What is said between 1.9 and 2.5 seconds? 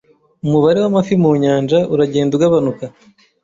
uragenda